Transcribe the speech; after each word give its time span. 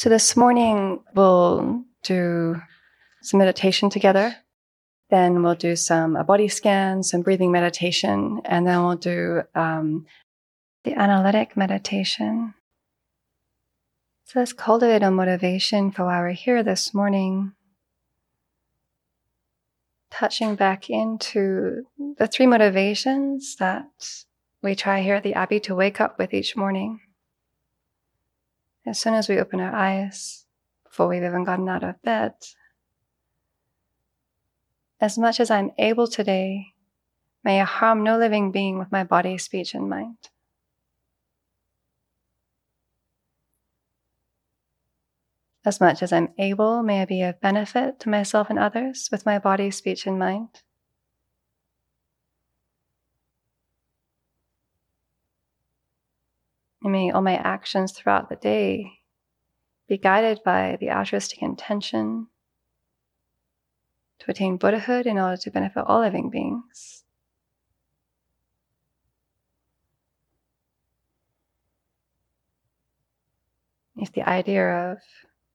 So 0.00 0.08
this 0.08 0.34
morning 0.34 1.00
we'll 1.14 1.84
do 2.04 2.56
some 3.20 3.36
meditation 3.36 3.90
together. 3.90 4.34
Then 5.10 5.42
we'll 5.42 5.56
do 5.56 5.76
some 5.76 6.16
a 6.16 6.24
body 6.24 6.48
scan, 6.48 7.02
some 7.02 7.20
breathing 7.20 7.52
meditation, 7.52 8.40
and 8.46 8.66
then 8.66 8.82
we'll 8.82 8.96
do 8.96 9.42
um, 9.54 10.06
the 10.84 10.94
analytic 10.94 11.54
meditation. 11.54 12.54
So 14.24 14.38
let's 14.38 14.54
cultivate 14.54 15.02
a 15.02 15.10
motivation 15.10 15.90
for 15.90 16.06
why 16.06 16.20
we're 16.20 16.30
here 16.30 16.62
this 16.62 16.94
morning. 16.94 17.52
Touching 20.10 20.54
back 20.54 20.88
into 20.88 21.82
the 22.16 22.26
three 22.26 22.46
motivations 22.46 23.54
that 23.56 23.84
we 24.62 24.74
try 24.74 25.02
here 25.02 25.16
at 25.16 25.24
the 25.24 25.34
Abbey 25.34 25.60
to 25.60 25.74
wake 25.74 26.00
up 26.00 26.18
with 26.18 26.32
each 26.32 26.56
morning. 26.56 27.00
As 28.86 28.98
soon 28.98 29.14
as 29.14 29.28
we 29.28 29.38
open 29.38 29.60
our 29.60 29.74
eyes, 29.74 30.46
before 30.84 31.08
we've 31.08 31.22
even 31.22 31.44
gotten 31.44 31.68
out 31.68 31.84
of 31.84 32.00
bed, 32.02 32.32
as 35.00 35.18
much 35.18 35.40
as 35.40 35.50
I'm 35.50 35.70
able 35.78 36.06
today, 36.06 36.74
may 37.44 37.60
I 37.60 37.64
harm 37.64 38.02
no 38.02 38.18
living 38.18 38.52
being 38.52 38.78
with 38.78 38.90
my 38.90 39.04
body, 39.04 39.38
speech, 39.38 39.74
and 39.74 39.88
mind. 39.88 40.16
As 45.64 45.80
much 45.80 46.02
as 46.02 46.12
I'm 46.12 46.32
able, 46.38 46.82
may 46.82 47.02
I 47.02 47.04
be 47.04 47.22
of 47.22 47.40
benefit 47.40 48.00
to 48.00 48.08
myself 48.08 48.48
and 48.48 48.58
others 48.58 49.08
with 49.12 49.26
my 49.26 49.38
body, 49.38 49.70
speech, 49.70 50.06
and 50.06 50.18
mind. 50.18 50.62
May 56.88 57.10
all 57.10 57.20
my 57.20 57.36
actions 57.36 57.92
throughout 57.92 58.28
the 58.28 58.36
day 58.36 59.00
be 59.88 59.98
guided 59.98 60.40
by 60.44 60.78
the 60.80 60.90
altruistic 60.90 61.42
intention 61.42 62.28
to 64.20 64.30
attain 64.30 64.56
Buddhahood 64.56 65.06
in 65.06 65.18
order 65.18 65.36
to 65.36 65.50
benefit 65.50 65.84
all 65.86 66.00
living 66.00 66.30
beings. 66.30 67.04
If 73.96 74.12
the 74.12 74.26
idea 74.26 74.92
of 74.92 74.98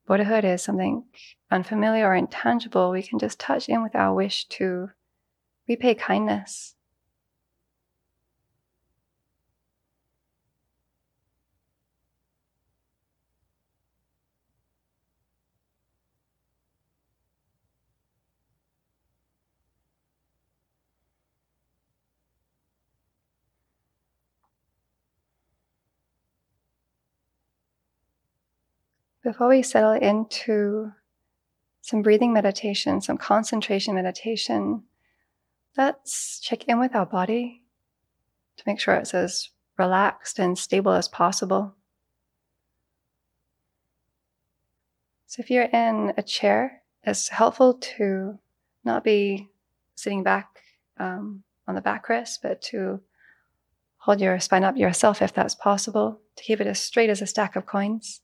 Buddhahood 0.05 0.45
is 0.45 0.61
something 0.61 1.05
unfamiliar 1.49 2.07
or 2.07 2.15
intangible, 2.15 2.91
we 2.91 3.01
can 3.01 3.17
just 3.17 3.39
touch 3.39 3.67
in 3.69 3.81
with 3.81 3.95
our 3.95 4.13
wish 4.13 4.45
to 4.49 4.89
repay 5.67 5.95
kindness 5.95 6.74
before 29.25 29.49
we 29.49 29.63
settle 29.63 29.93
into 29.93 30.91
some 31.81 32.03
breathing 32.03 32.31
meditation, 32.31 33.01
some 33.01 33.17
concentration 33.17 33.95
meditation, 33.95 34.83
let's 35.75 36.39
check 36.39 36.63
in 36.65 36.79
with 36.79 36.95
our 36.95 37.07
body 37.07 37.63
to 38.55 38.63
make 38.67 38.79
sure 38.79 38.93
it's 38.93 39.15
as 39.15 39.49
relaxed 39.79 40.37
and 40.37 40.57
stable 40.57 40.91
as 40.91 41.07
possible. 41.07 41.73
So, 45.25 45.41
if 45.41 45.49
you're 45.49 45.63
in 45.63 46.13
a 46.15 46.21
chair, 46.21 46.83
it's 47.03 47.29
helpful 47.29 47.73
to 47.97 48.37
not 48.83 49.03
be 49.03 49.49
sitting 49.95 50.21
back 50.21 50.61
um, 50.99 51.43
on 51.67 51.73
the 51.73 51.81
backrest, 51.81 52.39
but 52.43 52.61
to 52.61 53.01
hold 53.97 54.21
your 54.21 54.39
spine 54.39 54.63
up 54.63 54.77
yourself 54.77 55.23
if 55.23 55.33
that's 55.33 55.55
possible, 55.55 56.21
to 56.35 56.43
keep 56.43 56.61
it 56.61 56.67
as 56.67 56.79
straight 56.79 57.09
as 57.09 57.23
a 57.23 57.27
stack 57.27 57.55
of 57.55 57.65
coins. 57.65 58.21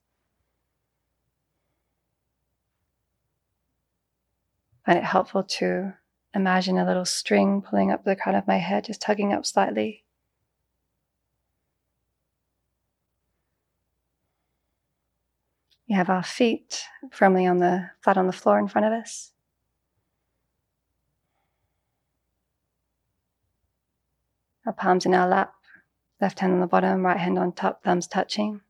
Find 4.84 4.98
it 4.98 5.04
helpful 5.04 5.42
to 5.42 5.94
imagine 6.34 6.78
a 6.78 6.86
little 6.86 7.04
string 7.04 7.62
pulling 7.62 7.90
up 7.90 8.04
the 8.04 8.16
crown 8.16 8.34
of 8.34 8.46
my 8.46 8.58
head, 8.58 8.84
just 8.84 9.00
tugging 9.00 9.32
up 9.32 9.46
slightly. 9.46 10.04
We 15.88 15.94
have 15.94 16.08
our 16.08 16.22
feet 16.22 16.84
firmly 17.10 17.46
on 17.46 17.58
the 17.58 17.90
flat 18.00 18.16
on 18.16 18.26
the 18.26 18.32
floor 18.32 18.58
in 18.58 18.68
front 18.68 18.86
of 18.86 18.92
us. 18.92 19.32
Our 24.64 24.72
palms 24.72 25.04
in 25.04 25.12
our 25.12 25.28
lap, 25.28 25.54
left 26.20 26.38
hand 26.38 26.52
on 26.52 26.60
the 26.60 26.66
bottom, 26.66 27.04
right 27.04 27.18
hand 27.18 27.38
on 27.38 27.52
top, 27.52 27.82
thumbs 27.82 28.06
touching. 28.06 28.60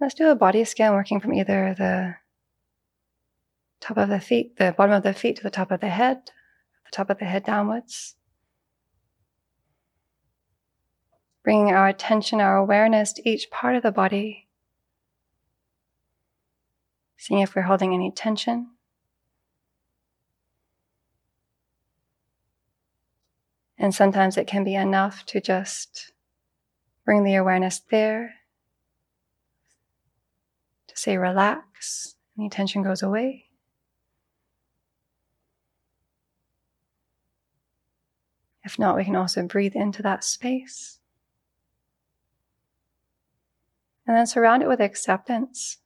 Let's 0.00 0.14
do 0.14 0.30
a 0.30 0.34
body 0.34 0.64
scan 0.64 0.94
working 0.94 1.20
from 1.20 1.34
either 1.34 1.74
the 1.76 2.16
top 3.80 3.98
of 3.98 4.08
the 4.08 4.18
feet, 4.18 4.56
the 4.56 4.74
bottom 4.76 4.94
of 4.94 5.02
the 5.02 5.12
feet 5.12 5.36
to 5.36 5.42
the 5.42 5.50
top 5.50 5.70
of 5.70 5.80
the 5.80 5.90
head, 5.90 6.22
the 6.86 6.90
top 6.90 7.10
of 7.10 7.18
the 7.18 7.26
head 7.26 7.44
downwards. 7.44 8.16
Bringing 11.44 11.74
our 11.74 11.86
attention, 11.86 12.40
our 12.40 12.56
awareness 12.56 13.12
to 13.14 13.28
each 13.28 13.50
part 13.50 13.76
of 13.76 13.82
the 13.82 13.92
body. 13.92 14.48
Seeing 17.18 17.40
if 17.40 17.54
we're 17.54 17.62
holding 17.62 17.92
any 17.92 18.10
tension. 18.10 18.70
And 23.76 23.94
sometimes 23.94 24.38
it 24.38 24.46
can 24.46 24.64
be 24.64 24.74
enough 24.74 25.26
to 25.26 25.42
just 25.42 26.12
bring 27.04 27.22
the 27.24 27.34
awareness 27.34 27.80
there 27.90 28.39
say 31.00 31.16
relax, 31.16 32.16
any 32.38 32.48
tension 32.48 32.82
goes 32.82 33.02
away. 33.02 33.46
If 38.62 38.78
not, 38.78 38.96
we 38.96 39.04
can 39.04 39.16
also 39.16 39.42
breathe 39.46 39.74
into 39.74 40.02
that 40.02 40.22
space. 40.22 40.98
And 44.06 44.16
then 44.16 44.26
surround 44.26 44.62
it 44.62 44.68
with 44.68 44.80
acceptance. 44.80 45.78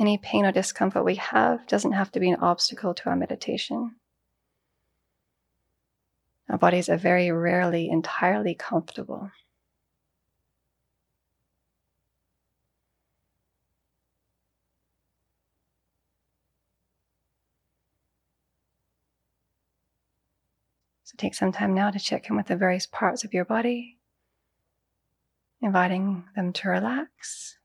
Any 0.00 0.16
pain 0.16 0.46
or 0.46 0.52
discomfort 0.52 1.04
we 1.04 1.16
have 1.16 1.66
doesn't 1.66 1.92
have 1.92 2.10
to 2.12 2.20
be 2.20 2.30
an 2.30 2.40
obstacle 2.40 2.94
to 2.94 3.10
our 3.10 3.16
meditation. 3.16 3.96
Our 6.48 6.56
bodies 6.56 6.88
are 6.88 6.96
very 6.96 7.30
rarely 7.30 7.90
entirely 7.90 8.54
comfortable. 8.54 9.30
Take 21.18 21.34
some 21.34 21.52
time 21.52 21.74
now 21.74 21.90
to 21.90 21.98
check 21.98 22.30
in 22.30 22.36
with 22.36 22.46
the 22.46 22.56
various 22.56 22.86
parts 22.86 23.24
of 23.24 23.34
your 23.34 23.44
body, 23.44 23.98
inviting 25.60 26.24
them 26.34 26.52
to 26.54 26.68
relax. 26.68 27.58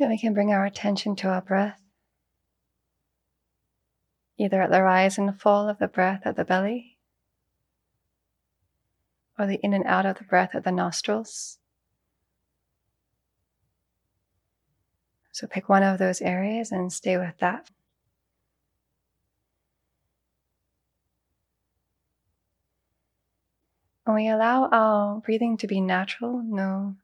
Then 0.00 0.08
we 0.08 0.16
can 0.16 0.32
bring 0.32 0.50
our 0.50 0.64
attention 0.64 1.14
to 1.16 1.28
our 1.28 1.42
breath, 1.42 1.78
either 4.38 4.62
at 4.62 4.70
the 4.70 4.82
rise 4.82 5.18
and 5.18 5.38
fall 5.38 5.68
of 5.68 5.78
the 5.78 5.88
breath 5.88 6.22
at 6.24 6.36
the 6.36 6.44
belly, 6.44 6.96
or 9.38 9.46
the 9.46 9.56
in 9.56 9.74
and 9.74 9.84
out 9.84 10.06
of 10.06 10.16
the 10.16 10.24
breath 10.24 10.54
at 10.54 10.64
the 10.64 10.72
nostrils. 10.72 11.58
So 15.32 15.46
pick 15.46 15.68
one 15.68 15.82
of 15.82 15.98
those 15.98 16.22
areas 16.22 16.72
and 16.72 16.90
stay 16.90 17.18
with 17.18 17.36
that. 17.40 17.68
We 24.06 24.28
allow 24.28 24.70
our 24.72 25.20
breathing 25.20 25.58
to 25.58 25.66
be 25.66 25.82
natural, 25.82 26.42
no 26.42 26.96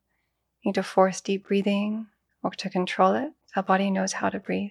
need 0.65 0.77
to 0.77 0.83
force 0.83 1.21
deep 1.21 1.47
breathing 1.47 2.07
or 2.47 2.51
to 2.51 2.71
control 2.71 3.13
it, 3.15 3.33
our 3.57 3.63
body 3.65 3.91
knows 3.91 4.13
how 4.13 4.29
to 4.29 4.39
breathe. 4.39 4.71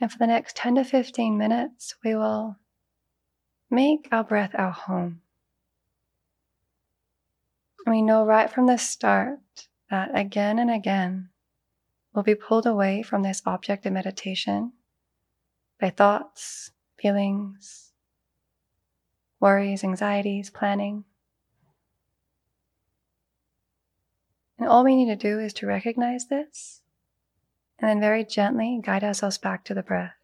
And 0.00 0.10
for 0.10 0.18
the 0.18 0.26
next 0.28 0.54
10 0.56 0.76
to 0.76 0.84
15 0.84 1.36
minutes, 1.36 1.96
we 2.04 2.14
will 2.14 2.56
make 3.68 4.08
our 4.12 4.22
breath 4.22 4.54
our 4.54 4.70
home. 4.70 5.20
We 7.86 8.02
know 8.02 8.24
right 8.24 8.48
from 8.48 8.66
the 8.66 8.78
start 8.78 9.40
that 9.90 10.10
again 10.14 10.60
and 10.60 10.70
again 10.70 11.31
we'll 12.14 12.22
be 12.22 12.34
pulled 12.34 12.66
away 12.66 13.02
from 13.02 13.22
this 13.22 13.42
object 13.46 13.86
of 13.86 13.92
meditation 13.92 14.72
by 15.80 15.90
thoughts, 15.90 16.70
feelings, 16.98 17.92
worries, 19.40 19.82
anxieties, 19.82 20.50
planning. 20.50 21.04
And 24.58 24.68
all 24.68 24.84
we 24.84 24.94
need 24.94 25.06
to 25.06 25.16
do 25.16 25.40
is 25.40 25.52
to 25.54 25.66
recognize 25.66 26.26
this 26.26 26.82
and 27.78 27.88
then 27.88 28.00
very 28.00 28.24
gently 28.24 28.80
guide 28.82 29.02
ourselves 29.02 29.38
back 29.38 29.64
to 29.64 29.74
the 29.74 29.82
breath. 29.82 30.14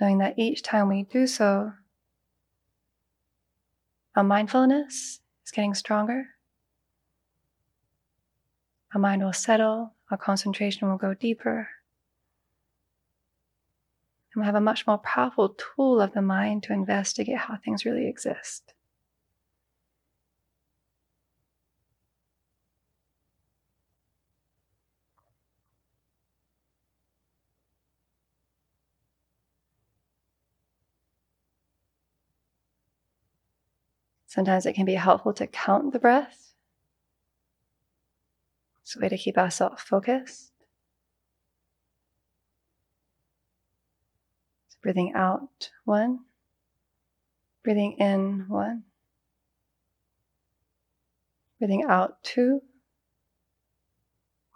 Knowing 0.00 0.18
that 0.18 0.38
each 0.38 0.62
time 0.62 0.88
we 0.88 1.02
do 1.02 1.26
so, 1.26 1.72
our 4.14 4.22
mindfulness 4.22 5.18
is 5.44 5.50
getting 5.50 5.74
stronger. 5.74 6.26
Our 8.94 9.00
mind 9.00 9.22
will 9.22 9.32
settle, 9.32 9.92
our 10.10 10.16
concentration 10.16 10.88
will 10.88 10.96
go 10.96 11.12
deeper. 11.12 11.68
And 14.32 14.36
we'll 14.36 14.46
have 14.46 14.54
a 14.54 14.60
much 14.60 14.86
more 14.86 14.98
powerful 14.98 15.56
tool 15.58 16.00
of 16.00 16.14
the 16.14 16.22
mind 16.22 16.62
to 16.64 16.72
investigate 16.72 17.36
how 17.36 17.56
things 17.56 17.84
really 17.84 18.08
exist. 18.08 18.72
Sometimes 34.26 34.66
it 34.66 34.74
can 34.74 34.84
be 34.84 34.94
helpful 34.94 35.32
to 35.32 35.46
count 35.46 35.92
the 35.92 35.98
breath. 35.98 36.47
It's 38.88 38.96
a 38.96 39.00
way 39.00 39.10
to 39.10 39.18
keep 39.18 39.36
ourselves 39.36 39.82
focused. 39.82 40.50
So 44.70 44.78
breathing 44.80 45.12
out 45.14 45.68
one, 45.84 46.20
breathing 47.62 47.96
in 47.98 48.46
one, 48.48 48.84
breathing 51.58 51.84
out 51.86 52.22
two, 52.22 52.62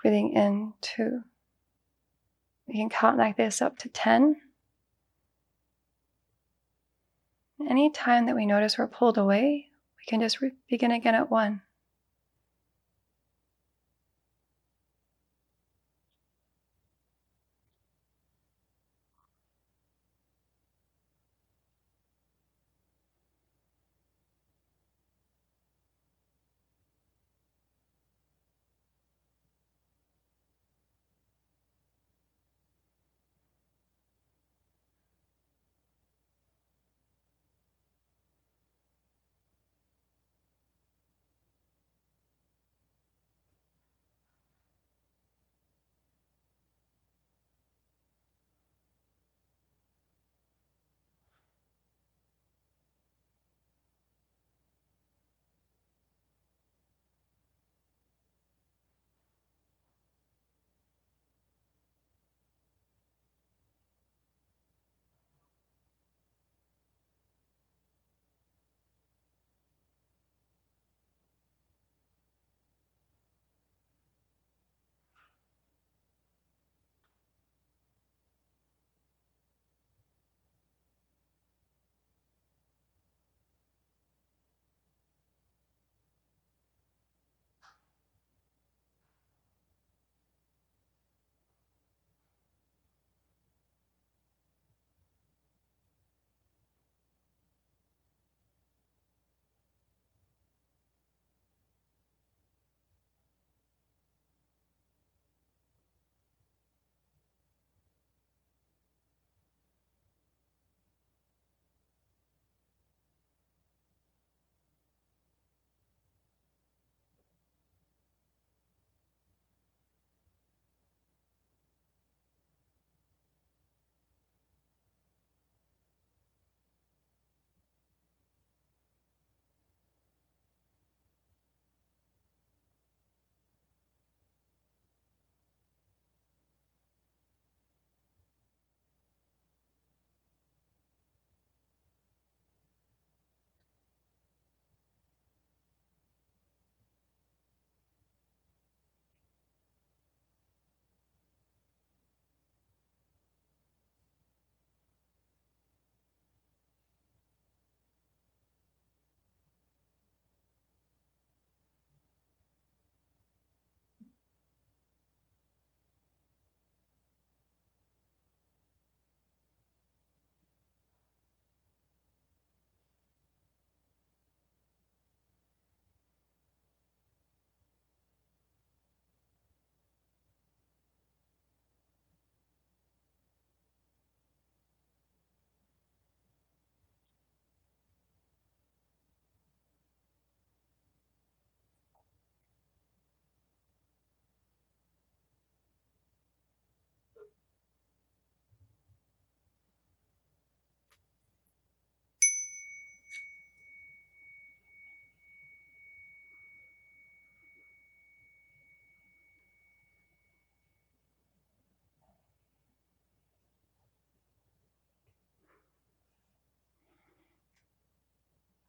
breathing 0.00 0.32
in 0.32 0.72
two. 0.80 1.24
We 2.66 2.76
can 2.76 2.88
count 2.88 3.18
like 3.18 3.36
this 3.36 3.60
up 3.60 3.76
to 3.80 3.90
10. 3.90 4.36
Any 7.68 7.90
time 7.90 8.24
that 8.24 8.34
we 8.34 8.46
notice 8.46 8.78
we're 8.78 8.86
pulled 8.86 9.18
away, 9.18 9.68
we 9.98 10.04
can 10.06 10.20
just 10.20 10.40
re- 10.40 10.52
begin 10.70 10.90
again 10.90 11.14
at 11.14 11.30
one. 11.30 11.60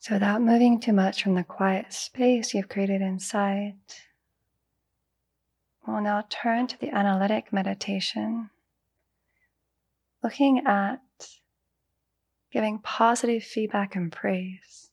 So, 0.04 0.16
without 0.16 0.42
moving 0.42 0.82
too 0.82 0.92
much 0.92 1.24
from 1.24 1.36
the 1.36 1.46
quiet 1.46 1.94
space 1.94 2.54
you've 2.54 2.68
created 2.68 3.02
inside, 3.02 3.78
we'll 5.88 6.02
now 6.02 6.26
turn 6.28 6.68
to 6.68 6.78
the 6.78 6.90
analytic 6.90 7.54
meditation, 7.54 8.50
looking 10.22 10.68
at 10.68 11.00
giving 12.52 12.80
positive 12.80 13.46
feedback 13.46 13.96
and 13.96 14.12
praise. 14.12 14.90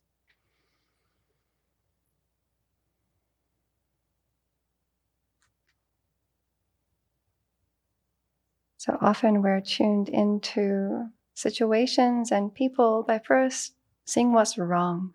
So 8.77 8.97
often 9.01 9.41
we're 9.41 9.59
tuned 9.59 10.07
into 10.07 11.09
situations 11.33 12.31
and 12.31 12.53
people 12.53 13.03
by 13.03 13.19
first 13.19 13.73
seeing 14.05 14.33
what's 14.33 14.57
wrong. 14.57 15.13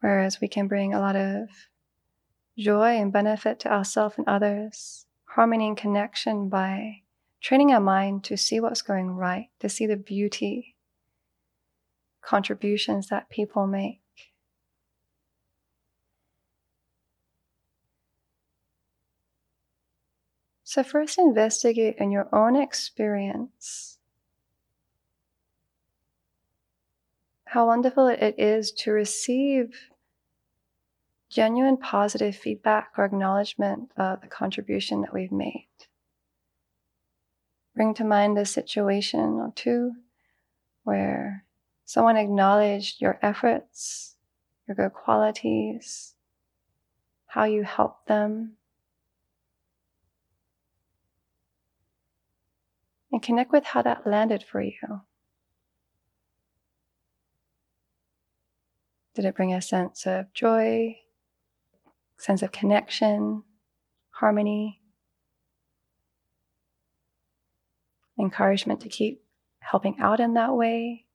Whereas 0.00 0.40
we 0.40 0.48
can 0.48 0.68
bring 0.68 0.94
a 0.94 1.00
lot 1.00 1.16
of 1.16 1.48
joy 2.56 2.96
and 2.96 3.12
benefit 3.12 3.60
to 3.60 3.72
ourselves 3.72 4.16
and 4.18 4.28
others, 4.28 5.06
harmony 5.24 5.68
and 5.68 5.76
connection 5.76 6.48
by 6.48 7.02
training 7.40 7.72
our 7.72 7.80
mind 7.80 8.24
to 8.24 8.36
see 8.36 8.60
what's 8.60 8.82
going 8.82 9.10
right, 9.10 9.48
to 9.60 9.68
see 9.68 9.86
the 9.86 9.96
beauty, 9.96 10.76
contributions 12.20 13.08
that 13.08 13.30
people 13.30 13.66
make. 13.66 14.00
So, 20.64 20.82
first 20.82 21.18
investigate 21.18 21.96
in 21.98 22.10
your 22.10 22.28
own 22.30 22.54
experience 22.54 23.97
how 27.48 27.66
wonderful 27.66 28.08
it 28.08 28.34
is 28.36 28.70
to 28.70 28.92
receive 28.92 29.90
genuine 31.30 31.78
positive 31.78 32.36
feedback 32.36 32.90
or 32.98 33.06
acknowledgement 33.06 33.90
of 33.96 34.20
the 34.20 34.26
contribution 34.26 35.00
that 35.00 35.14
we've 35.14 35.32
made. 35.32 35.66
Bring 37.74 37.94
to 37.94 38.04
mind 38.04 38.36
a 38.36 38.44
situation 38.44 39.38
or 39.40 39.52
two 39.54 39.92
where 40.84 41.44
someone 41.86 42.18
acknowledged 42.18 43.00
your 43.00 43.18
efforts, 43.22 44.16
your 44.66 44.74
good 44.74 44.92
qualities, 44.92 46.14
how 47.28 47.44
you 47.44 47.62
helped 47.62 48.08
them, 48.08 48.56
and 53.10 53.22
connect 53.22 53.52
with 53.52 53.64
how 53.64 53.80
that 53.80 54.06
landed 54.06 54.42
for 54.42 54.60
you. 54.60 55.00
Did 59.18 59.24
it 59.24 59.34
bring 59.34 59.52
a 59.52 59.60
sense 59.60 60.06
of 60.06 60.32
joy, 60.32 60.96
sense 62.18 62.40
of 62.40 62.52
connection, 62.52 63.42
harmony, 64.10 64.80
encouragement 68.16 68.80
to 68.82 68.88
keep 68.88 69.24
helping 69.58 69.98
out 69.98 70.20
in 70.20 70.34
that 70.34 70.54
way? 70.54 71.07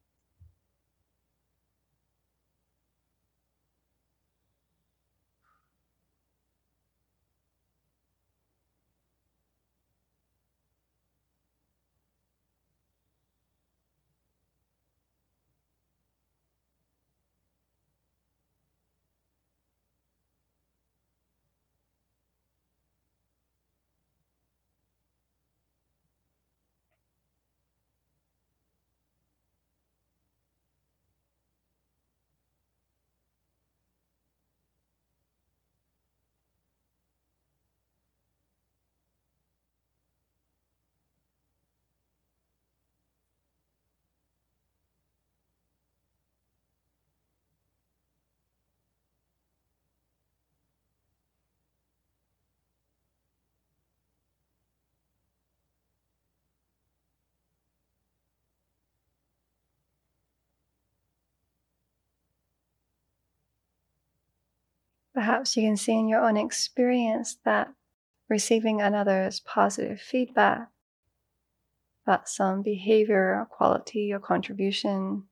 Perhaps 65.13 65.55
you 65.55 65.63
can 65.63 65.77
see 65.77 65.93
in 65.93 66.07
your 66.07 66.23
own 66.23 66.37
experience 66.37 67.37
that 67.45 67.71
receiving 68.29 68.81
another's 68.81 69.39
positive 69.39 70.01
feedback 70.01 70.69
about 72.05 72.27
some 72.27 72.61
behavior 72.61 73.39
or 73.39 73.45
quality 73.45 74.11
or 74.11 74.19
contribution 74.19 75.23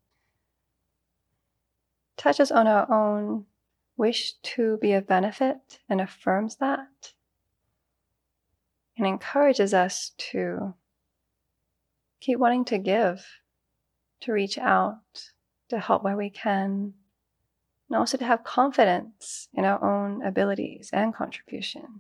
touches 2.16 2.52
on 2.52 2.68
our 2.68 2.90
own 2.92 3.46
wish 3.98 4.34
to 4.44 4.78
be 4.78 4.94
of 4.94 5.08
benefit 5.08 5.80
and 5.90 6.00
affirms 6.00 6.58
that 6.58 7.14
and 8.98 9.08
encourages 9.08 9.74
us 9.74 10.12
to 10.18 10.76
keep 12.20 12.38
wanting 12.38 12.64
to 12.66 12.78
give, 12.78 13.26
to 14.22 14.32
reach 14.32 14.58
out, 14.60 15.32
to 15.70 15.80
help 15.80 16.04
where 16.04 16.16
we 16.16 16.30
can, 16.30 16.94
and 17.92 18.00
also 18.00 18.18
to 18.18 18.24
have 18.24 18.46
confidence 18.46 19.50
in 19.54 19.66
our 19.66 19.84
own 19.84 20.22
abilities 20.26 20.90
and 20.94 21.14
contribution. 21.14 22.00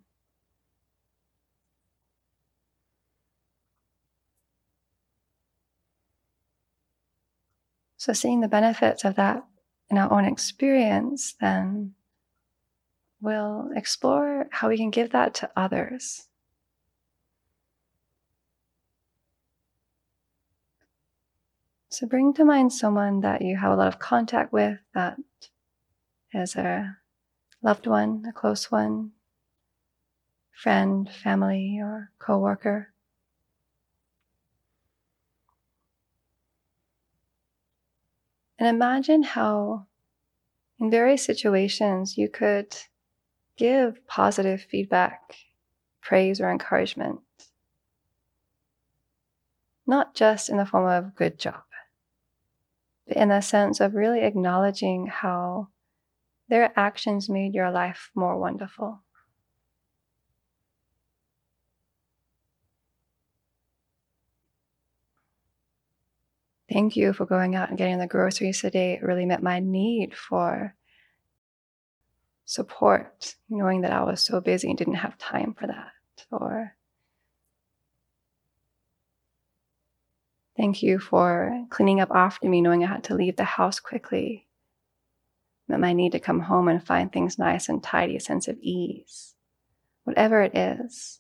So, 7.98 8.13
seeing 8.13 8.39
the 8.39 8.48
benefits 8.48 9.03
of 9.03 9.15
that 9.15 9.43
in 9.89 9.98
our 9.98 10.10
own 10.13 10.24
experience, 10.24 11.36
then 11.41 11.93
we'll 13.19 13.69
explore 13.75 14.48
how 14.50 14.69
we 14.69 14.77
can 14.77 14.91
give 14.91 15.12
that 15.12 15.33
to 15.36 15.51
others. 15.57 16.29
So, 21.89 22.07
bring 22.07 22.33
to 22.36 22.45
mind 22.45 22.71
someone 22.71 23.19
that 23.19 23.41
you 23.41 23.57
have 23.57 23.74
a 23.74 23.75
lot 23.75 23.89
of 23.89 24.00
contact 24.00 24.53
with 24.53 24.79
that 24.93 25.17
as 26.33 26.55
a 26.55 26.97
loved 27.61 27.88
one, 27.88 28.25
a 28.27 28.31
close 28.31 28.71
one, 28.71 29.11
friend, 30.51 31.09
family, 31.09 31.79
or 31.81 32.11
coworker. 32.19 32.93
And 38.57 38.69
imagine 38.69 39.23
how, 39.23 39.88
in 40.79 40.91
various 40.91 41.25
situations, 41.25 42.17
you 42.17 42.29
could 42.29 42.75
give 43.57 44.05
positive 44.07 44.61
feedback, 44.61 45.35
praise, 46.01 46.39
or 46.39 46.51
encouragement. 46.51 47.21
Not 49.88 50.13
just 50.13 50.47
in 50.47 50.57
the 50.57 50.65
form 50.65 50.85
of 50.85 51.15
good 51.15 51.39
job, 51.39 51.63
but 53.07 53.17
in 53.17 53.29
the 53.29 53.41
sense 53.41 53.79
of 53.79 53.95
really 53.95 54.21
acknowledging 54.21 55.07
how 55.07 55.69
their 56.51 56.77
actions 56.77 57.29
made 57.29 57.53
your 57.53 57.72
life 57.72 58.12
more 58.13 58.38
wonderful. 58.38 59.01
Thank 66.70 66.98
you 66.98 67.13
for 67.13 67.25
going 67.25 67.55
out 67.55 67.70
and 67.70 67.77
getting 67.77 68.00
the 68.00 68.05
groceries 68.05 68.60
today. 68.60 68.93
It 68.93 69.01
really 69.01 69.25
met 69.25 69.41
my 69.41 69.60
need 69.60 70.13
for 70.13 70.75
support, 72.43 73.36
knowing 73.50 73.79
that 73.81 73.93
I 73.93 74.03
was 74.03 74.22
so 74.22 74.41
busy 74.41 74.67
and 74.67 74.77
didn't 74.77 74.96
have 74.96 75.17
time 75.17 75.55
for 75.58 75.67
that. 75.67 75.93
Or 76.34 76.75
thank 80.58 80.84
you 80.84 81.00
for 81.00 81.65
cleaning 81.70 82.01
up 82.01 82.12
after 82.13 82.50
me, 82.50 82.60
knowing 82.60 82.84
I 82.84 82.88
had 82.88 83.05
to 83.05 83.15
leave 83.15 83.38
the 83.38 83.46
house 83.46 83.79
quickly 83.79 84.50
that 85.71 85.79
my 85.79 85.93
need 85.93 86.11
to 86.11 86.19
come 86.19 86.41
home 86.41 86.67
and 86.67 86.85
find 86.85 87.11
things 87.11 87.39
nice 87.39 87.69
and 87.69 87.81
tidy, 87.81 88.15
a 88.15 88.19
sense 88.19 88.47
of 88.47 88.57
ease, 88.61 89.35
whatever 90.03 90.41
it 90.41 90.55
is. 90.55 91.19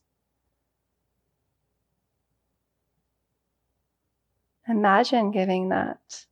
Imagine 4.67 5.31
giving 5.31 5.69
that 5.69 6.25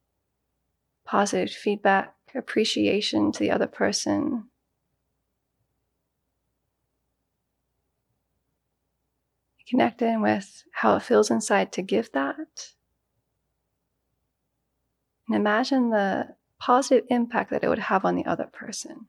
positive 1.06 1.50
feedback, 1.54 2.14
appreciation 2.36 3.32
to 3.32 3.40
the 3.40 3.52
other 3.52 3.68
person. 3.68 4.46
Connect 9.68 10.02
in 10.02 10.22
with 10.22 10.64
how 10.72 10.96
it 10.96 11.04
feels 11.04 11.30
inside 11.30 11.72
to 11.74 11.82
give 11.82 12.12
that. 12.14 12.70
And 15.28 15.36
imagine 15.36 15.90
the 15.90 16.36
positive 16.60 17.06
impact 17.10 17.52
that 17.52 17.64
it 17.64 17.70
would 17.70 17.80
have 17.80 18.06
on 18.06 18.16
the 18.16 18.26
other 18.26 18.46
person. 18.46 19.08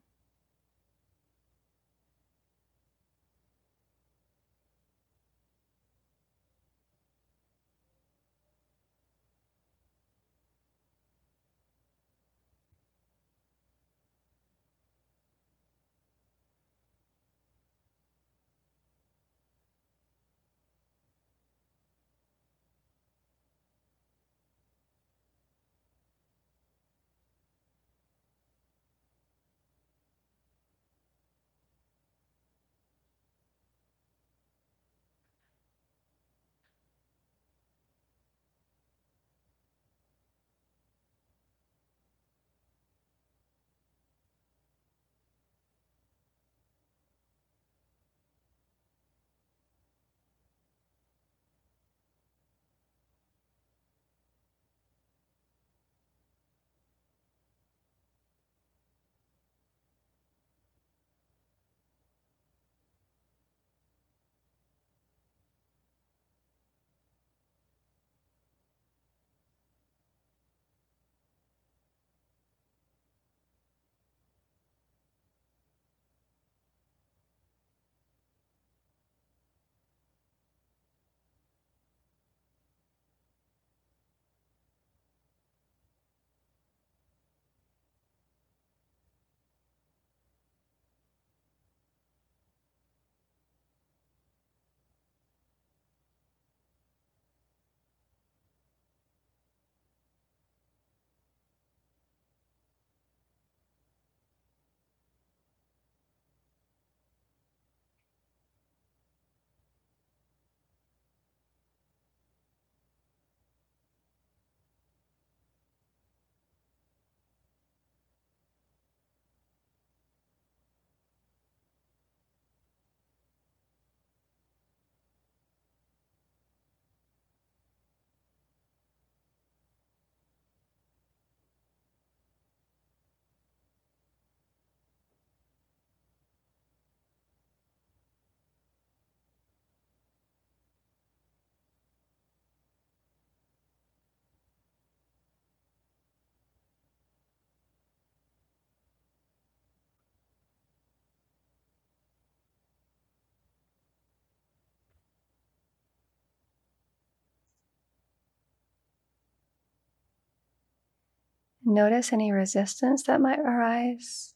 Notice 161.64 162.12
any 162.12 162.32
resistance 162.32 163.02
that 163.04 163.20
might 163.20 163.38
arise. 163.38 164.34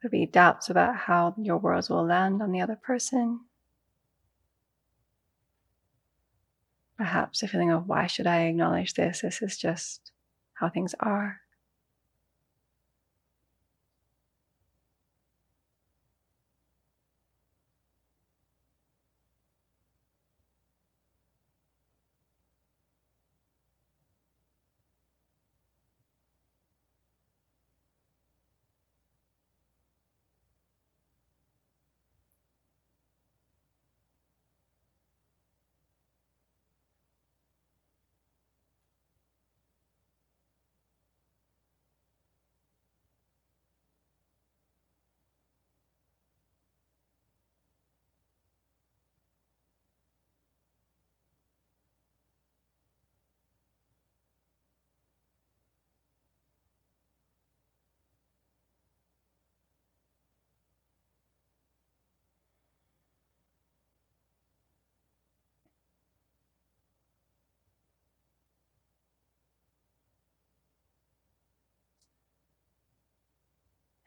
Could 0.00 0.10
be 0.10 0.26
doubts 0.26 0.68
about 0.68 0.96
how 0.96 1.34
your 1.38 1.58
words 1.58 1.88
will 1.88 2.04
land 2.04 2.42
on 2.42 2.50
the 2.50 2.60
other 2.60 2.74
person. 2.74 3.40
Perhaps 6.96 7.42
a 7.42 7.48
feeling 7.48 7.70
of 7.70 7.86
why 7.86 8.06
should 8.08 8.26
I 8.26 8.42
acknowledge 8.42 8.94
this? 8.94 9.20
This 9.20 9.42
is 9.42 9.56
just 9.56 10.10
how 10.54 10.68
things 10.68 10.94
are. 10.98 11.41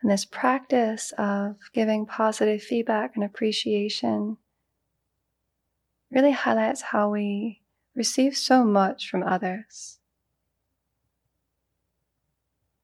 And 0.06 0.12
this 0.12 0.24
practice 0.24 1.14
of 1.18 1.56
giving 1.74 2.06
positive 2.06 2.62
feedback 2.62 3.16
and 3.16 3.24
appreciation 3.24 4.38
really 6.12 6.30
highlights 6.30 6.84
how 6.84 7.10
we 7.10 7.64
receive 7.96 8.38
so 8.38 8.64
much 8.64 9.10
from 9.10 9.24
others. 9.24 9.98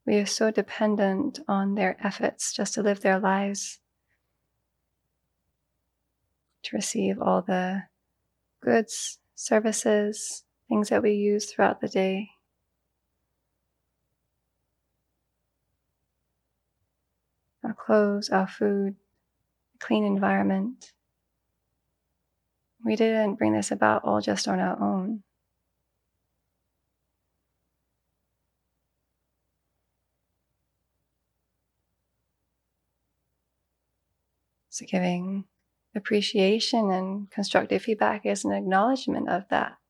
We 0.04 0.16
are 0.16 0.26
so 0.26 0.50
dependent 0.50 1.40
on 1.48 1.76
their 1.76 1.96
efforts 2.04 2.54
just 2.54 2.74
to 2.74 2.82
live 2.82 3.02
their 3.02 3.20
lives, 3.20 3.78
to 6.64 6.76
receive 6.76 7.22
all 7.22 7.44
the 7.44 7.84
goods, 8.62 9.20
services, 9.36 10.44
things 10.68 10.90
that 10.90 11.04
we 11.04 11.12
use 11.12 11.46
throughout 11.46 11.82
the 11.82 11.88
day. 11.88 12.32
clothes, 17.86 18.30
our 18.30 18.48
food, 18.48 18.96
a 19.76 19.78
clean 19.80 20.06
environment. 20.06 20.94
We 22.86 22.96
didn't 22.96 23.36
bring 23.36 23.54
this 23.54 23.72
about 23.72 24.04
all 24.04 24.22
just 24.22 24.48
on 24.48 24.60
our 24.60 24.82
own. 24.82 25.24
So, 34.70 34.86
giving 34.86 35.46
appreciation 35.96 36.92
and 36.92 37.30
constructive 37.30 37.82
feedback 37.82 38.26
is 38.26 38.46
an 38.46 38.54
acknowledgement 38.54 39.28
of 39.30 39.44
that. 39.50 39.81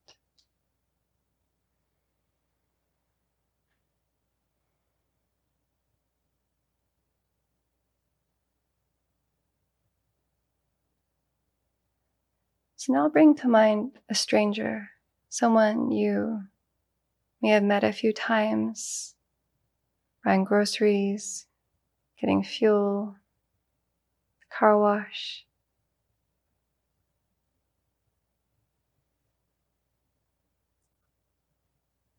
So 12.82 12.94
now 12.94 13.10
bring 13.10 13.36
to 13.36 13.48
mind 13.48 14.00
a 14.10 14.16
stranger, 14.16 14.90
someone 15.30 15.92
you 15.92 16.46
may 17.40 17.50
have 17.50 17.62
met 17.62 17.84
a 17.84 17.94
few 17.94 18.12
times, 18.12 19.14
buying 20.26 20.46
groceries, 20.46 21.46
getting 22.20 22.44
fuel, 22.44 23.18
car 24.52 24.80
wash. 24.80 25.46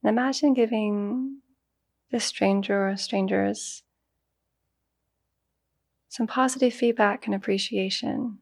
And 0.04 0.10
imagine 0.10 0.54
giving 0.54 1.38
this 2.12 2.24
stranger 2.24 2.88
or 2.88 2.96
strangers 2.96 3.82
some 6.08 6.28
positive 6.28 6.72
feedback 6.72 7.26
and 7.26 7.34
appreciation. 7.34 8.41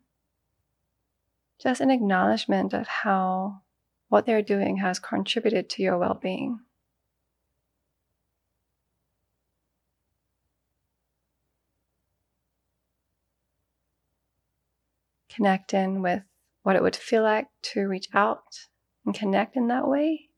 Just 1.60 1.82
an 1.82 1.90
acknowledgement 1.90 2.72
of 2.72 2.86
how 2.86 3.60
what 4.08 4.24
they're 4.24 4.42
doing 4.42 4.78
has 4.78 4.98
contributed 4.98 5.68
to 5.70 5.82
your 5.82 5.98
well 5.98 6.14
being. 6.14 6.60
Connect 15.28 15.74
in 15.74 16.00
with 16.00 16.22
what 16.62 16.76
it 16.76 16.82
would 16.82 16.96
feel 16.96 17.22
like 17.22 17.48
to 17.62 17.86
reach 17.86 18.08
out 18.14 18.66
and 19.04 19.14
connect 19.14 19.54
in 19.54 19.68
that 19.68 19.86
way. 19.86 20.30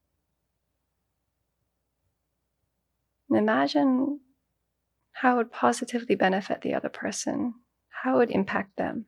And 3.29 3.39
imagine 3.39 4.21
how 5.13 5.35
it 5.35 5.37
would 5.37 5.53
positively 5.53 6.17
benefit 6.17 6.63
the 6.63 6.75
other 6.75 6.89
person, 6.89 7.55
how 7.89 8.17
it 8.17 8.19
would 8.19 8.31
impact 8.33 8.77
them. 8.77 9.07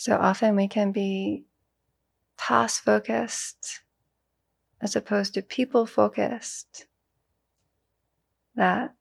So 0.00 0.16
often 0.16 0.56
we 0.56 0.66
can 0.66 0.92
be 0.92 1.44
task 2.38 2.84
focused 2.84 3.80
as 4.80 4.96
opposed 4.96 5.34
to 5.34 5.42
people 5.42 5.84
focused. 5.84 6.86
That 8.54 8.94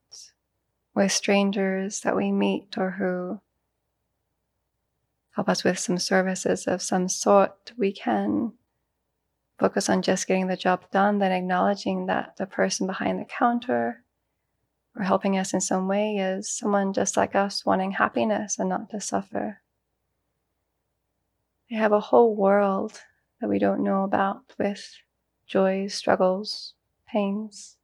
with 0.93 1.13
strangers 1.13 2.01
that 2.01 2.17
we 2.17 2.33
meet 2.33 2.77
or 2.77 2.91
who 2.91 3.39
help 5.35 5.47
us 5.47 5.63
with 5.63 5.79
some 5.79 5.99
services 5.99 6.67
of 6.67 6.81
some 6.81 7.07
sort, 7.07 7.71
we 7.77 7.93
can 7.93 8.51
focus 9.57 9.87
on 9.87 10.01
just 10.01 10.27
getting 10.27 10.47
the 10.47 10.57
job 10.57 10.91
done, 10.91 11.19
then 11.19 11.31
acknowledging 11.31 12.07
that 12.07 12.35
the 12.35 12.45
person 12.45 12.87
behind 12.87 13.21
the 13.21 13.25
counter 13.25 14.03
or 14.97 15.03
helping 15.03 15.37
us 15.37 15.53
in 15.53 15.61
some 15.61 15.87
way 15.87 16.17
is 16.17 16.51
someone 16.51 16.91
just 16.91 17.15
like 17.15 17.35
us 17.35 17.65
wanting 17.65 17.91
happiness 17.91 18.59
and 18.59 18.67
not 18.67 18.89
to 18.89 18.99
suffer. 18.99 19.61
They 21.69 21.75
have 21.75 21.91
a 21.91 21.99
whole 21.99 22.35
world 22.35 22.99
that 23.39 23.49
we 23.49 23.59
don't 23.59 23.83
know 23.83 24.03
about 24.03 24.53
with 24.57 24.91
joys, 25.45 25.93
struggles, 25.93 26.73
pains. 27.07 27.77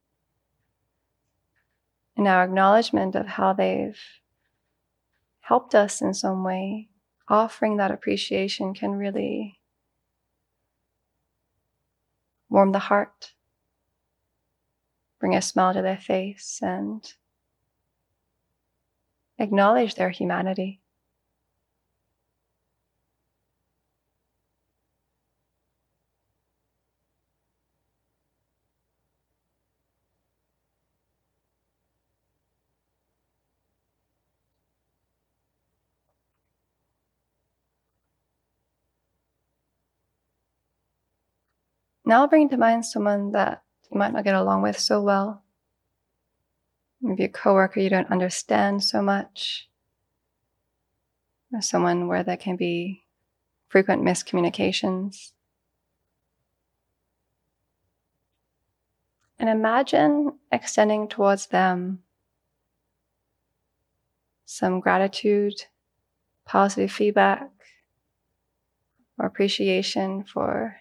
And 2.17 2.28
our 2.28 2.43
acknowledgement 2.43 3.15
of 3.15 3.28
how 3.28 3.54
they've 3.54 4.00
helped 5.41 5.76
us 5.76 6.02
in 6.02 6.13
some 6.13 6.43
way, 6.43 6.89
offering 7.28 7.78
that 7.78 7.91
appreciation 7.91 8.74
can 8.74 8.91
really 8.91 9.60
warm 12.50 12.71
the 12.71 12.80
heart, 12.80 13.34
bring 15.19 15.36
a 15.36 15.41
smile 15.41 15.74
to 15.74 15.82
their 15.84 15.98
face, 15.98 16.60
and 16.62 17.13
acknowledge 19.38 19.95
their 19.95 20.10
humanity. 20.10 20.82
Now 42.06 42.28
bring 42.28 42.50
to 42.50 42.58
mind 42.58 42.86
someone 42.86 43.32
that 43.32 43.63
you 43.91 43.98
might 43.98 44.13
not 44.13 44.24
get 44.24 44.36
along 44.36 44.62
with 44.62 44.78
so 44.78 45.02
well. 45.02 45.44
Maybe 47.02 47.24
a 47.24 47.30
coworker 47.30 47.80
you 47.80 47.89
don't 47.89 48.12
understand 48.12 48.84
so 48.84 49.02
much. 49.02 49.68
Or 51.52 51.62
someone 51.62 52.08
where 52.08 52.24
there 52.24 52.38
can 52.38 52.58
be 52.58 53.06
frequent 53.70 54.04
miscommunications. 54.04 55.32
And 59.39 59.50
imagine 59.50 60.34
extending 60.52 61.08
towards 61.08 61.48
them 61.48 62.04
some 64.46 64.80
gratitude, 64.80 65.56
positive 66.46 66.91
feedback, 66.91 67.50
or 69.18 69.26
appreciation 69.26 70.24
for 70.24 70.78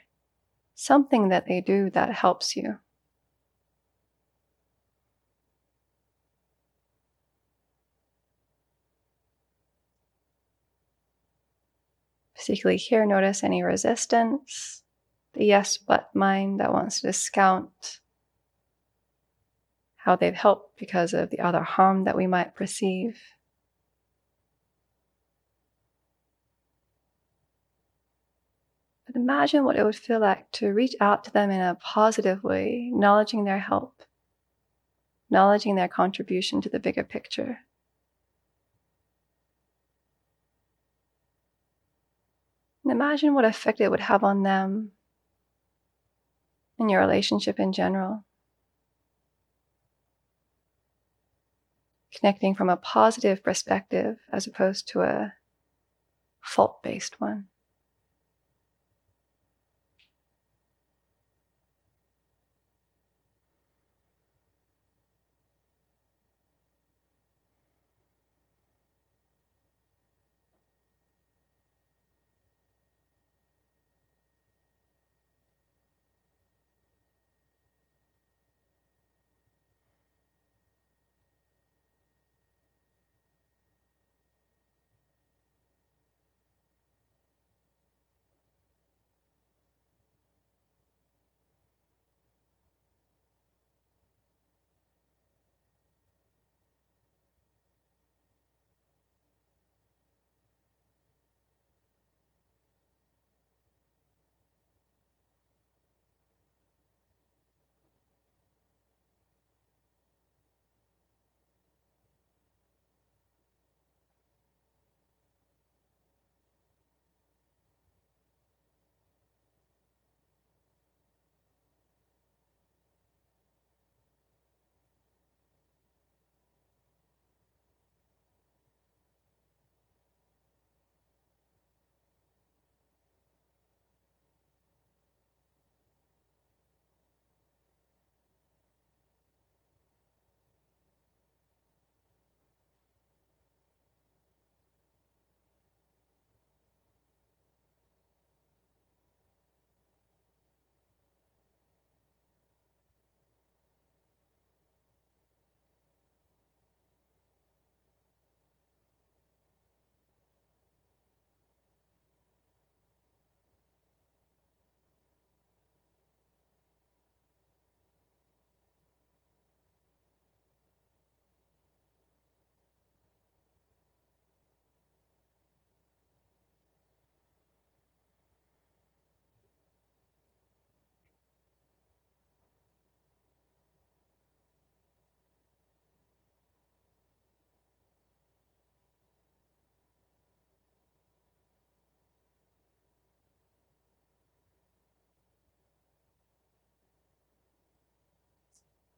something 0.74 1.28
that 1.28 1.46
they 1.46 1.60
do 1.60 1.90
that 1.90 2.12
helps 2.12 2.56
you. 2.56 2.78
Particularly 12.34 12.76
here, 12.76 13.06
notice 13.06 13.42
any 13.42 13.62
resistance, 13.62 14.82
the 15.32 15.44
yes 15.44 15.78
but 15.78 16.14
mind 16.14 16.60
that 16.60 16.72
wants 16.72 17.00
to 17.00 17.06
discount 17.06 18.00
how 19.96 20.14
they've 20.14 20.34
helped 20.34 20.78
because 20.78 21.14
of 21.14 21.30
the 21.30 21.40
other 21.40 21.62
harm 21.62 22.04
that 22.04 22.16
we 22.16 22.26
might 22.26 22.54
perceive. 22.54 23.18
Imagine 29.14 29.64
what 29.64 29.76
it 29.76 29.84
would 29.84 29.96
feel 29.96 30.20
like 30.20 30.50
to 30.52 30.72
reach 30.72 30.94
out 31.00 31.24
to 31.24 31.32
them 31.32 31.50
in 31.50 31.60
a 31.60 31.76
positive 31.76 32.42
way, 32.42 32.90
acknowledging 32.92 33.44
their 33.44 33.58
help, 33.58 34.02
acknowledging 35.28 35.76
their 35.76 35.88
contribution 35.88 36.60
to 36.60 36.68
the 36.68 36.80
bigger 36.80 37.04
picture. 37.04 37.60
And 42.82 42.92
imagine 42.92 43.34
what 43.34 43.46
effect 43.46 43.80
it 43.80 43.90
would 43.90 44.00
have 44.00 44.22
on 44.22 44.42
them 44.42 44.92
and 46.78 46.90
your 46.90 47.00
relationship 47.00 47.58
in 47.58 47.72
general. 47.72 48.24
Connecting 52.14 52.54
from 52.54 52.68
a 52.68 52.76
positive 52.76 53.42
perspective 53.42 54.18
as 54.30 54.46
opposed 54.46 54.86
to 54.88 55.00
a 55.00 55.32
fault 56.42 56.82
based 56.82 57.20
one. 57.20 57.46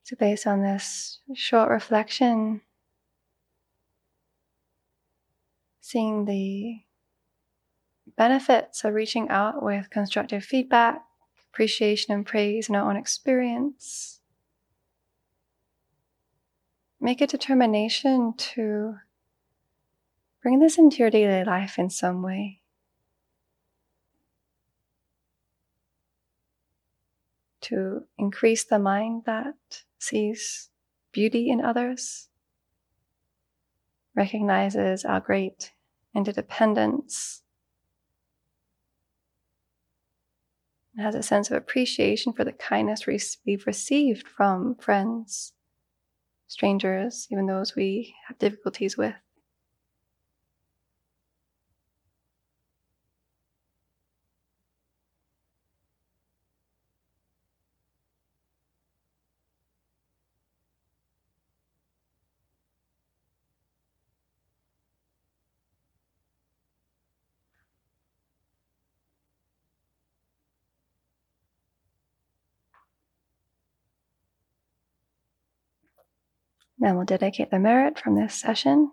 So, 0.06 0.14
based 0.14 0.46
on 0.46 0.62
this 0.62 1.18
short 1.34 1.68
reflection, 1.68 2.60
seeing 5.80 6.26
the 6.26 6.82
benefits 8.16 8.84
of 8.84 8.94
reaching 8.94 9.28
out 9.30 9.64
with 9.64 9.90
constructive 9.90 10.44
feedback, 10.44 11.02
appreciation, 11.50 12.14
and 12.14 12.24
praise 12.24 12.68
in 12.68 12.76
our 12.76 12.88
own 12.88 12.96
experience, 12.96 14.20
make 17.00 17.20
a 17.20 17.26
determination 17.26 18.32
to 18.36 18.98
bring 20.40 20.60
this 20.60 20.78
into 20.78 20.98
your 20.98 21.10
daily 21.10 21.42
life 21.42 21.80
in 21.80 21.90
some 21.90 22.22
way. 22.22 22.60
To 27.62 28.04
increase 28.16 28.62
the 28.62 28.78
mind 28.78 29.24
that 29.26 29.82
sees 29.98 30.70
beauty 31.12 31.50
in 31.50 31.60
others, 31.60 32.28
recognizes 34.14 35.04
our 35.04 35.20
great 35.20 35.72
interdependence, 36.14 37.42
and 40.94 41.04
has 41.04 41.14
a 41.14 41.22
sense 41.22 41.50
of 41.50 41.56
appreciation 41.56 42.32
for 42.32 42.44
the 42.44 42.52
kindness 42.52 43.06
we've 43.06 43.66
received 43.66 44.26
from 44.26 44.74
friends, 44.76 45.52
strangers, 46.46 47.26
even 47.30 47.46
those 47.46 47.76
we 47.76 48.14
have 48.28 48.38
difficulties 48.38 48.96
with. 48.96 49.14
Then 76.78 76.96
we'll 76.96 77.04
dedicate 77.04 77.50
the 77.50 77.58
merit 77.58 77.98
from 77.98 78.14
this 78.16 78.34
session 78.34 78.90